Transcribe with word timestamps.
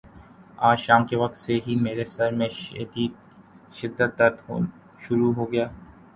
آج 0.59 0.77
شام 0.79 1.05
کے 1.07 1.15
وقت 1.15 1.37
سے 1.37 1.59
ہی 1.67 1.75
میرے 1.81 2.05
سر 2.05 2.31
میں 2.31 2.47
شدد 3.73 4.17
درد 4.19 4.37
شروع 4.99 5.33
ہو 5.33 5.51
گیا۔ 5.51 5.67